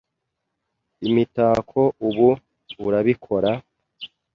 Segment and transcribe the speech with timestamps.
[1.07, 2.29] imitako ubu,
[2.87, 3.51] urabikora?”